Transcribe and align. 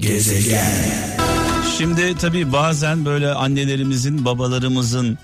Gezegen. 0.00 0.72
Şimdi 1.78 2.14
tabii 2.18 2.52
bazen 2.52 3.04
böyle 3.04 3.34
annelerimizin, 3.34 4.24
babalarımızın, 4.24 5.18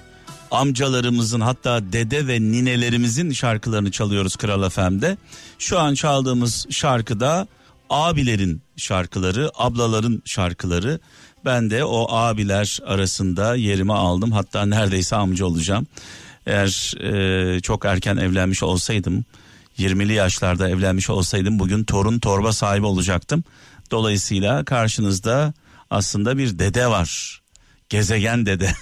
amcalarımızın 0.51 1.41
hatta 1.41 1.93
dede 1.93 2.27
ve 2.27 2.41
ninelerimizin 2.41 3.33
şarkılarını 3.33 3.91
çalıyoruz 3.91 4.37
Kral 4.37 4.69
FM'de. 4.69 5.17
Şu 5.59 5.79
an 5.79 5.95
çaldığımız 5.95 6.67
şarkıda 6.71 7.47
abilerin 7.91 8.63
şarkıları, 8.77 9.51
ablaların 9.55 10.23
şarkıları. 10.25 11.01
Ben 11.45 11.71
de 11.71 11.85
o 11.85 12.07
abiler 12.11 12.79
arasında 12.87 13.57
yerimi 13.57 13.93
aldım. 13.93 14.33
Hatta 14.33 14.67
neredeyse 14.67 15.17
amca 15.17 15.47
olacağım. 15.47 15.87
Eğer 16.47 16.95
e, 17.01 17.61
çok 17.61 17.85
erken 17.85 18.17
evlenmiş 18.17 18.63
olsaydım, 18.63 19.25
20'li 19.79 20.13
yaşlarda 20.13 20.69
evlenmiş 20.69 21.11
olsaydım 21.11 21.59
bugün 21.59 21.85
torun 21.85 22.19
torba 22.19 22.53
sahibi 22.53 22.87
olacaktım. 22.87 23.45
Dolayısıyla 23.91 24.65
karşınızda 24.65 25.55
aslında 25.91 26.39
bir 26.39 26.59
dede 26.59 26.87
var. 26.87 27.43
Gezegen 27.89 28.47
dede. 28.47 28.73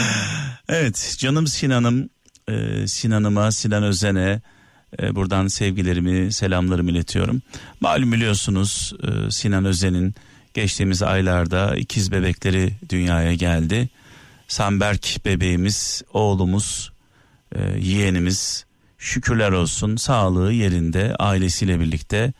evet 0.68 1.16
canım 1.18 1.46
Sinan'ım, 1.46 2.10
e, 2.48 2.86
Sinan'ıma, 2.86 3.52
Sinan 3.52 3.82
Özen'e 3.82 4.40
e, 5.02 5.14
buradan 5.14 5.48
sevgilerimi, 5.48 6.32
selamlarımı 6.32 6.90
iletiyorum. 6.90 7.42
Malum 7.80 8.12
biliyorsunuz 8.12 8.92
e, 9.02 9.30
Sinan 9.30 9.64
Özen'in 9.64 10.14
geçtiğimiz 10.54 11.02
aylarda 11.02 11.76
ikiz 11.76 12.12
bebekleri 12.12 12.72
dünyaya 12.88 13.34
geldi. 13.34 13.88
Samberk 14.48 15.24
bebeğimiz, 15.24 16.02
oğlumuz, 16.12 16.92
yeğenimiz 17.78 18.66
şükürler 18.98 19.52
olsun 19.52 19.96
sağlığı 19.96 20.52
yerinde 20.52 21.16
ailesiyle 21.18 21.80
birlikte 21.80 22.32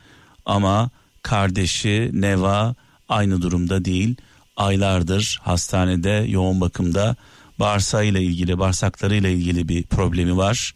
ama 0.46 0.90
kardeşi 1.22 2.10
Neva 2.12 2.74
aynı 3.08 3.42
durumda 3.42 3.84
değil. 3.84 4.16
Aylardır 4.56 5.38
hastanede 5.42 6.24
yoğun 6.28 6.60
bakımda 6.60 7.16
bağırsağıyla 7.58 8.20
ilgili 8.20 8.58
bağırsaklarıyla 8.58 9.28
ilgili 9.28 9.68
bir 9.68 9.82
problemi 9.82 10.36
var. 10.36 10.74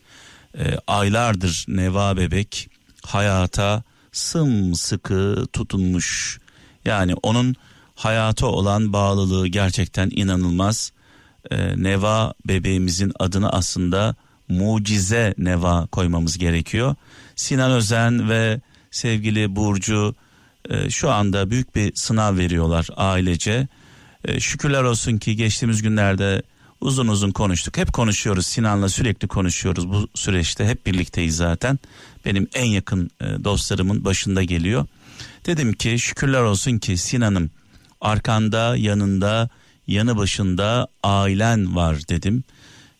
E, 0.58 0.78
aylardır 0.86 1.64
Neva 1.68 2.16
bebek 2.16 2.68
hayata 3.06 3.82
sımsıkı 4.12 5.46
tutunmuş. 5.52 6.38
Yani 6.84 7.14
onun 7.22 7.54
hayata 7.94 8.46
olan 8.46 8.92
bağlılığı 8.92 9.46
gerçekten 9.48 10.10
inanılmaz. 10.12 10.92
E, 11.50 11.82
Neva 11.82 12.34
bebeğimizin 12.48 13.12
adını 13.18 13.50
aslında 13.50 14.14
mucize 14.48 15.34
Neva 15.38 15.86
koymamız 15.86 16.38
gerekiyor. 16.38 16.94
Sinan 17.36 17.70
Özen 17.70 18.28
ve 18.28 18.60
sevgili 18.90 19.56
Burcu 19.56 20.14
e, 20.70 20.90
şu 20.90 21.10
anda 21.10 21.50
büyük 21.50 21.76
bir 21.76 21.94
sınav 21.94 22.36
veriyorlar 22.36 22.88
ailece. 22.96 23.68
E, 24.24 24.40
şükürler 24.40 24.82
olsun 24.82 25.18
ki 25.18 25.36
geçtiğimiz 25.36 25.82
günlerde 25.82 26.42
uzun 26.80 27.08
uzun 27.08 27.30
konuştuk. 27.30 27.76
Hep 27.76 27.92
konuşuyoruz 27.92 28.46
Sinan'la 28.46 28.88
sürekli 28.88 29.28
konuşuyoruz 29.28 29.88
bu 29.88 30.08
süreçte 30.14 30.66
hep 30.66 30.86
birlikteyiz 30.86 31.36
zaten. 31.36 31.78
Benim 32.24 32.48
en 32.54 32.64
yakın 32.64 33.10
e, 33.20 33.44
dostlarımın 33.44 34.04
başında 34.04 34.42
geliyor. 34.42 34.86
Dedim 35.46 35.72
ki 35.72 35.98
şükürler 35.98 36.40
olsun 36.40 36.78
ki 36.78 36.96
Sinan'ım 36.96 37.50
arkanda 38.00 38.76
yanında 38.76 39.48
yanı 39.86 40.16
başında 40.16 40.88
ailen 41.02 41.76
var 41.76 42.08
dedim. 42.08 42.44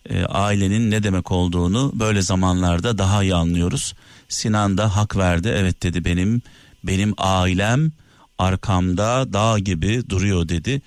E, 0.09 0.25
ailenin 0.25 0.91
ne 0.91 1.03
demek 1.03 1.31
olduğunu 1.31 1.91
böyle 1.95 2.21
zamanlarda 2.21 2.97
daha 2.97 3.23
iyi 3.23 3.35
anlıyoruz. 3.35 3.93
Sinan 4.29 4.77
da 4.77 4.95
hak 4.95 5.17
verdi. 5.17 5.53
Evet 5.55 5.83
dedi 5.83 6.05
benim 6.05 6.41
benim 6.87 7.13
ailem 7.17 7.91
arkamda 8.37 9.33
dağ 9.33 9.59
gibi 9.59 10.09
duruyor 10.09 10.49
dedi. 10.49 10.81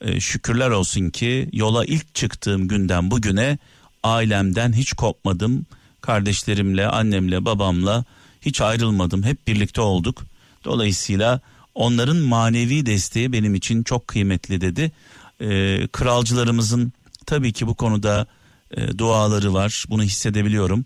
E, 0.00 0.20
şükürler 0.20 0.70
olsun 0.70 1.10
ki 1.10 1.48
yola 1.52 1.84
ilk 1.84 2.14
çıktığım 2.14 2.68
günden 2.68 3.10
bugüne 3.10 3.58
ailemden 4.02 4.72
hiç 4.72 4.92
kopmadım. 4.92 5.66
Kardeşlerimle, 6.00 6.86
annemle, 6.86 7.44
babamla 7.44 8.04
hiç 8.40 8.60
ayrılmadım. 8.60 9.22
Hep 9.22 9.48
birlikte 9.48 9.80
olduk. 9.80 10.24
Dolayısıyla 10.64 11.40
onların 11.74 12.16
manevi 12.16 12.86
desteği 12.86 13.32
benim 13.32 13.54
için 13.54 13.82
çok 13.82 14.08
kıymetli 14.08 14.60
dedi. 14.60 14.92
E, 15.40 15.46
kralcılarımızın 15.92 16.92
tabii 17.26 17.52
ki 17.52 17.66
bu 17.66 17.74
konuda 17.74 18.26
e, 18.70 18.98
duaları 18.98 19.54
var. 19.54 19.84
Bunu 19.88 20.02
hissedebiliyorum. 20.02 20.84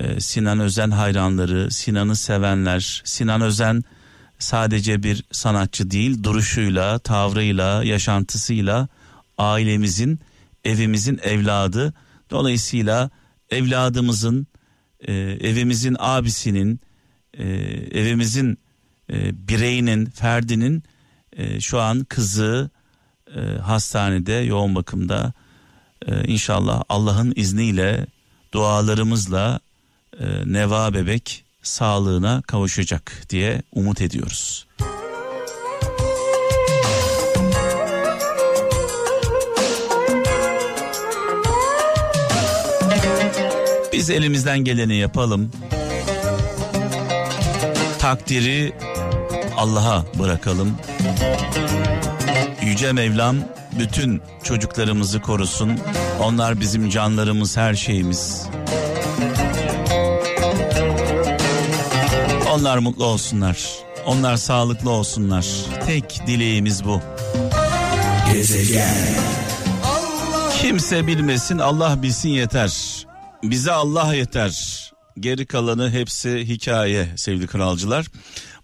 E, 0.00 0.20
Sinan 0.20 0.60
Özen 0.60 0.90
hayranları, 0.90 1.70
Sinan'ı 1.70 2.16
sevenler, 2.16 3.02
Sinan 3.04 3.40
Özen 3.40 3.84
sadece 4.38 5.02
bir 5.02 5.24
sanatçı 5.32 5.90
değil, 5.90 6.22
duruşuyla, 6.22 6.98
tavrıyla, 6.98 7.84
yaşantısıyla 7.84 8.88
ailemizin, 9.38 10.20
evimizin 10.64 11.20
evladı. 11.22 11.94
Dolayısıyla 12.30 13.10
evladımızın, 13.50 14.46
e, 15.00 15.12
evimizin 15.22 15.96
abisinin, 15.98 16.80
e, 17.34 17.44
evimizin 18.00 18.58
e, 19.10 19.48
bireyinin, 19.48 20.06
ferdinin 20.06 20.82
şu 21.60 21.80
an 21.80 22.04
kızı 22.04 22.70
hastanede 23.62 24.32
yoğun 24.32 24.74
bakımda. 24.74 25.32
E, 26.06 26.24
inşallah 26.24 26.82
Allah'ın 26.88 27.32
izniyle 27.36 28.06
dualarımızla 28.52 29.60
Neva 30.44 30.94
bebek 30.94 31.45
sağlığına 31.66 32.42
kavuşacak 32.46 33.22
diye 33.30 33.62
umut 33.72 34.00
ediyoruz. 34.00 34.66
Biz 43.92 44.10
elimizden 44.10 44.58
geleni 44.58 44.96
yapalım. 44.96 45.52
Takdiri 47.98 48.72
Allah'a 49.56 50.04
bırakalım. 50.18 50.78
Yüce 52.62 52.92
Mevlam 52.92 53.36
bütün 53.78 54.22
çocuklarımızı 54.42 55.20
korusun. 55.20 55.78
Onlar 56.20 56.60
bizim 56.60 56.90
canlarımız, 56.90 57.56
her 57.56 57.74
şeyimiz. 57.74 58.46
Onlar 62.56 62.78
mutlu 62.78 63.04
olsunlar. 63.04 63.68
Onlar 64.06 64.36
sağlıklı 64.36 64.90
olsunlar. 64.90 65.46
Tek 65.86 66.26
dileğimiz 66.26 66.84
bu. 66.84 67.00
Gezegen. 68.32 68.94
Kimse 70.60 71.06
bilmesin 71.06 71.58
Allah 71.58 72.02
bilsin 72.02 72.28
yeter. 72.28 72.72
Bize 73.42 73.72
Allah 73.72 74.14
yeter. 74.14 74.82
Geri 75.20 75.46
kalanı 75.46 75.90
hepsi 75.90 76.48
hikaye 76.48 77.08
sevgili 77.16 77.46
kralcılar. 77.46 78.06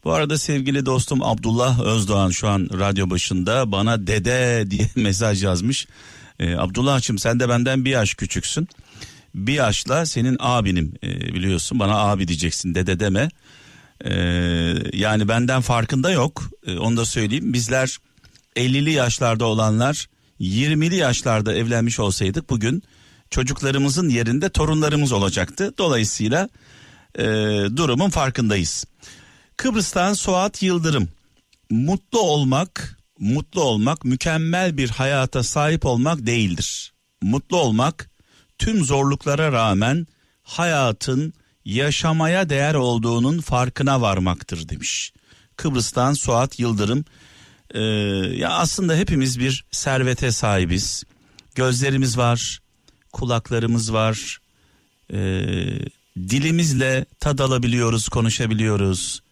Bu 0.04 0.12
arada 0.12 0.38
sevgili 0.38 0.86
dostum 0.86 1.22
Abdullah 1.22 1.80
Özdoğan 1.80 2.30
şu 2.30 2.48
an 2.48 2.68
radyo 2.78 3.10
başında 3.10 3.72
bana 3.72 4.06
dede 4.06 4.70
diye 4.70 4.88
mesaj 4.96 5.44
yazmış. 5.44 5.86
Ee, 6.40 6.56
Abdullah'cığım 6.56 7.18
sen 7.18 7.40
de 7.40 7.48
benden 7.48 7.84
bir 7.84 7.90
yaş 7.90 8.14
küçüksün. 8.14 8.68
Bir 9.34 9.52
yaşla 9.52 10.06
senin 10.06 10.36
abinim 10.40 10.94
ee, 11.02 11.34
biliyorsun 11.34 11.78
bana 11.78 11.96
abi 11.96 12.28
diyeceksin 12.28 12.74
dede 12.74 13.00
deme. 13.00 13.28
Ee, 14.04 14.74
yani 14.92 15.28
benden 15.28 15.60
farkında 15.60 16.10
yok 16.10 16.50
ee, 16.66 16.78
onu 16.78 16.96
da 16.96 17.04
söyleyeyim. 17.04 17.52
Bizler 17.52 17.98
50'li 18.56 18.90
yaşlarda 18.90 19.44
olanlar 19.44 20.08
20'li 20.40 20.96
yaşlarda 20.96 21.54
evlenmiş 21.54 22.00
olsaydık 22.00 22.50
bugün 22.50 22.82
çocuklarımızın 23.30 24.08
yerinde 24.08 24.48
torunlarımız 24.48 25.12
olacaktı. 25.12 25.74
Dolayısıyla 25.78 26.48
e, 27.18 27.24
durumun 27.76 28.10
farkındayız. 28.10 28.84
Kıbrıs'tan 29.56 30.14
Suat 30.14 30.62
Yıldırım. 30.62 31.08
Mutlu 31.70 32.20
olmak, 32.20 32.98
mutlu 33.18 33.62
olmak 33.62 34.04
mükemmel 34.04 34.76
bir 34.76 34.90
hayata 34.90 35.42
sahip 35.42 35.86
olmak 35.86 36.26
değildir. 36.26 36.92
Mutlu 37.22 37.56
olmak 37.56 38.10
tüm 38.58 38.84
zorluklara 38.84 39.52
rağmen 39.52 40.06
hayatın 40.42 41.34
yaşamaya 41.64 42.48
değer 42.48 42.74
olduğunun 42.74 43.40
farkına 43.40 44.00
varmaktır 44.00 44.68
demiş. 44.68 45.12
Kıbrıs'tan 45.56 46.12
Suat 46.12 46.58
Yıldırım. 46.58 47.04
Ee, 47.74 47.80
ya 48.36 48.50
aslında 48.50 48.94
hepimiz 48.94 49.38
bir 49.38 49.64
servete 49.70 50.32
sahibiz. 50.32 51.04
Gözlerimiz 51.54 52.18
var, 52.18 52.60
kulaklarımız 53.12 53.92
var. 53.92 54.38
Ee, 55.12 55.16
dilimizle 56.16 57.06
tad 57.20 57.38
alabiliyoruz, 57.38 58.08
konuşabiliyoruz 58.08 59.22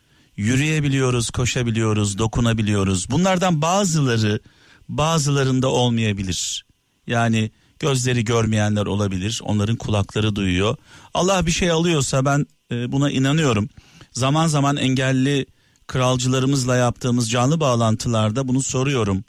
yürüyebiliyoruz, 0.40 1.30
koşabiliyoruz, 1.30 2.18
dokunabiliyoruz. 2.18 3.10
Bunlardan 3.10 3.62
bazıları 3.62 4.40
bazılarında 4.88 5.68
olmayabilir. 5.68 6.64
Yani 7.06 7.50
gözleri 7.80 8.24
görmeyenler 8.24 8.86
olabilir. 8.86 9.40
Onların 9.44 9.76
kulakları 9.76 10.36
duyuyor. 10.36 10.76
Allah 11.14 11.46
bir 11.46 11.50
şey 11.50 11.70
alıyorsa 11.70 12.24
ben 12.24 12.46
e, 12.72 12.92
buna 12.92 13.10
inanıyorum. 13.10 13.68
Zaman 14.12 14.46
zaman 14.46 14.76
engelli 14.76 15.46
kralcılarımızla 15.86 16.76
yaptığımız 16.76 17.30
canlı 17.30 17.60
bağlantılarda 17.60 18.48
bunu 18.48 18.62
soruyorum. 18.62 19.24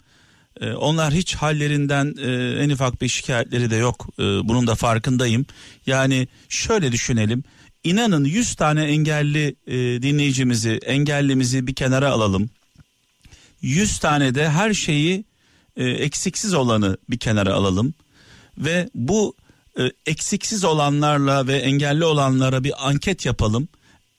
Ee, 0.62 0.74
onlar 0.74 1.14
hiç 1.14 1.36
hallerinden 1.36 2.16
e, 2.22 2.32
en 2.64 2.70
ufak 2.70 3.02
bir 3.02 3.08
şikayetleri 3.08 3.70
de 3.70 3.76
yok. 3.76 4.08
Bunun 4.20 4.68
da 4.68 4.76
farkındayım. 4.76 5.46
Yani 5.86 6.28
şöyle 6.50 6.92
düşünelim. 6.92 7.44
İnanın 7.84 8.26
100 8.26 8.56
tane 8.56 8.84
engelli 8.84 9.56
e, 9.68 10.02
dinleyicimizi, 10.02 10.80
engellimizi 10.86 11.68
bir 11.68 11.76
kenara 11.76 12.10
alalım. 12.12 12.50
100 13.62 14.00
tane 14.00 14.36
de 14.36 14.50
her 14.50 14.74
şeyi 14.74 15.26
e, 15.76 15.90
eksiksiz 15.90 16.54
olanı 16.54 16.98
bir 17.10 17.18
kenara 17.18 17.54
alalım. 17.54 17.94
Ve 18.62 18.90
bu 18.96 19.36
e, 19.80 19.84
eksiksiz 20.06 20.64
olanlarla 20.64 21.48
ve 21.48 21.58
engelli 21.58 22.06
olanlara 22.06 22.64
bir 22.64 22.88
anket 22.88 23.26
yapalım. 23.26 23.68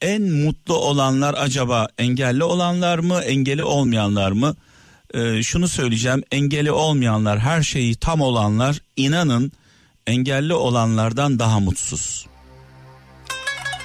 En 0.01 0.23
mutlu 0.23 0.75
olanlar 0.75 1.35
acaba 1.39 1.89
engelli 1.99 2.45
olanlar 2.45 2.99
mı, 2.99 3.21
engeli 3.21 3.65
olmayanlar 3.65 4.33
mı? 4.33 4.57
Ee, 5.15 5.43
şunu 5.43 5.69
söyleyeceğim, 5.69 6.23
engeli 6.31 6.73
olmayanlar, 6.73 7.39
her 7.39 7.63
şeyi 7.63 7.95
tam 7.95 8.21
olanlar 8.21 8.79
inanın 8.97 9.53
engelli 10.07 10.55
olanlardan 10.55 11.39
daha 11.39 11.61
mutsuz. 11.61 12.27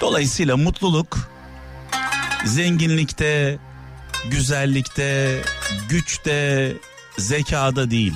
Dolayısıyla 0.02 0.58
mutluluk 0.58 1.18
zenginlikte, 2.46 3.60
güzellikte, 4.32 5.42
güçte, 5.90 6.74
zekada 7.18 7.92
değil. 7.92 8.14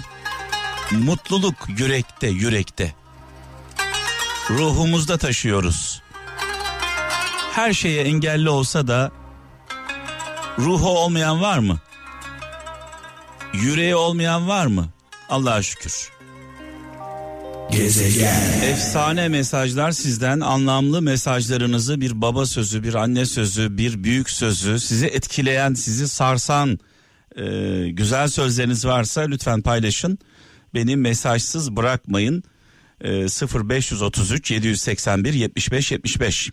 Mutluluk 0.91 1.55
yürekte, 1.77 2.27
yürekte. 2.27 2.93
Ruhumuzda 4.49 5.17
taşıyoruz. 5.17 6.01
Her 7.51 7.73
şeye 7.73 8.03
engelli 8.03 8.49
olsa 8.49 8.87
da 8.87 9.11
ruhu 10.59 10.89
olmayan 10.89 11.41
var 11.41 11.59
mı? 11.59 11.79
Yüreği 13.53 13.95
olmayan 13.95 14.47
var 14.47 14.65
mı? 14.65 14.89
Allah'a 15.29 15.61
şükür. 15.61 16.11
Gezegen. 17.71 18.61
Efsane 18.63 19.27
mesajlar 19.27 19.91
sizden 19.91 20.39
anlamlı 20.39 21.01
mesajlarınızı 21.01 22.01
bir 22.01 22.21
baba 22.21 22.45
sözü, 22.45 22.83
bir 22.83 22.93
anne 22.93 23.25
sözü, 23.25 23.77
bir 23.77 24.03
büyük 24.03 24.29
sözü 24.29 24.79
sizi 24.79 25.05
etkileyen, 25.05 25.73
sizi 25.73 26.07
sarsan 26.07 26.79
e, 27.35 27.43
güzel 27.89 28.27
sözleriniz 28.27 28.85
varsa 28.85 29.21
lütfen 29.21 29.61
paylaşın. 29.61 30.19
Beni 30.73 30.95
mesajsız 30.95 31.75
bırakmayın. 31.75 32.43
E, 33.01 33.09
0533 33.09 34.51
781 34.51 35.33
75 35.33 35.91
75 35.91 36.51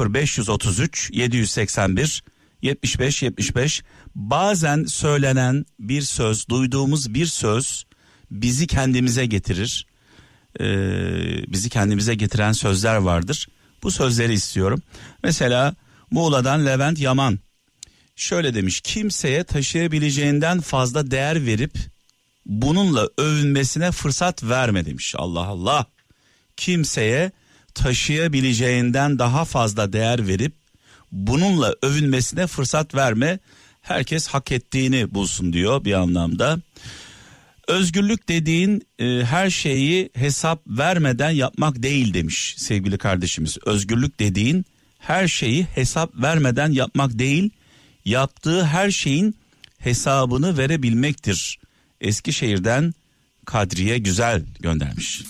0533 0.00 1.10
781 1.12 2.22
75 2.62 3.22
75 3.22 3.82
bazen 4.14 4.84
söylenen 4.84 5.64
bir 5.78 6.02
söz, 6.02 6.48
duyduğumuz 6.48 7.14
bir 7.14 7.26
söz 7.26 7.84
bizi 8.30 8.66
kendimize 8.66 9.26
getirir. 9.26 9.86
Ee, 10.60 10.64
bizi 11.52 11.68
kendimize 11.70 12.14
getiren 12.14 12.52
sözler 12.52 12.96
vardır. 12.96 13.48
Bu 13.82 13.90
sözleri 13.90 14.32
istiyorum. 14.32 14.82
Mesela 15.22 15.74
Muğla'dan 16.10 16.66
Levent 16.66 17.00
Yaman 17.00 17.38
şöyle 18.16 18.54
demiş. 18.54 18.80
Kimseye 18.80 19.44
taşıyabileceğinden 19.44 20.60
fazla 20.60 21.10
değer 21.10 21.46
verip 21.46 21.78
bununla 22.50 23.08
övünmesine 23.18 23.90
fırsat 23.92 24.44
verme 24.44 24.86
demiş. 24.86 25.14
Allah 25.18 25.46
Allah. 25.46 25.86
Kimseye 26.56 27.32
taşıyabileceğinden 27.74 29.18
daha 29.18 29.44
fazla 29.44 29.92
değer 29.92 30.26
verip 30.26 30.52
bununla 31.12 31.74
övünmesine 31.82 32.46
fırsat 32.46 32.94
verme. 32.94 33.38
Herkes 33.80 34.28
hak 34.28 34.52
ettiğini 34.52 35.14
bulsun 35.14 35.52
diyor 35.52 35.84
bir 35.84 35.92
anlamda. 35.92 36.58
Özgürlük 37.68 38.28
dediğin 38.28 38.82
e, 38.98 39.24
her 39.24 39.50
şeyi 39.50 40.10
hesap 40.14 40.62
vermeden 40.66 41.30
yapmak 41.30 41.82
değil 41.82 42.14
demiş 42.14 42.54
sevgili 42.58 42.98
kardeşimiz. 42.98 43.58
Özgürlük 43.66 44.20
dediğin 44.20 44.64
her 44.98 45.28
şeyi 45.28 45.64
hesap 45.64 46.14
vermeden 46.14 46.72
yapmak 46.72 47.18
değil, 47.18 47.50
yaptığı 48.04 48.64
her 48.64 48.90
şeyin 48.90 49.34
hesabını 49.78 50.58
verebilmektir. 50.58 51.58
Eskişehir'den 52.00 52.94
Kadriye 53.44 53.98
Güzel 53.98 54.42
göndermiş. 54.60 55.22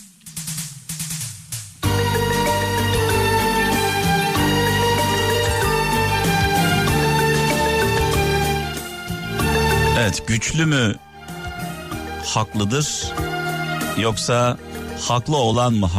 Evet 9.99 10.23
güçlü 10.27 10.67
mü 10.67 10.97
haklıdır 12.25 13.13
yoksa 13.99 14.59
haklı 15.01 15.37
olan 15.37 15.75
mı 15.75 15.87